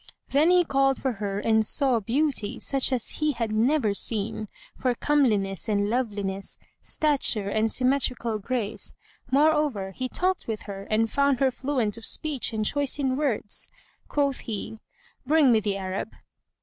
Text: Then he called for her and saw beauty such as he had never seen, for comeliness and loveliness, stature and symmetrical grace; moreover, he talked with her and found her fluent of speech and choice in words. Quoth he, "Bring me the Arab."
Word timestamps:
Then 0.29 0.49
he 0.49 0.63
called 0.63 0.99
for 0.99 1.11
her 1.21 1.39
and 1.39 1.63
saw 1.63 1.99
beauty 1.99 2.57
such 2.57 2.91
as 2.91 3.19
he 3.21 3.33
had 3.33 3.51
never 3.51 3.93
seen, 3.93 4.47
for 4.75 4.95
comeliness 4.95 5.69
and 5.69 5.91
loveliness, 5.91 6.57
stature 6.79 7.49
and 7.49 7.71
symmetrical 7.71 8.39
grace; 8.39 8.95
moreover, 9.29 9.91
he 9.91 10.09
talked 10.09 10.47
with 10.47 10.63
her 10.63 10.87
and 10.89 11.07
found 11.11 11.39
her 11.39 11.51
fluent 11.51 11.99
of 11.99 12.05
speech 12.07 12.51
and 12.51 12.65
choice 12.65 12.97
in 12.97 13.15
words. 13.15 13.69
Quoth 14.07 14.39
he, 14.39 14.79
"Bring 15.27 15.51
me 15.51 15.59
the 15.59 15.77
Arab." 15.77 16.09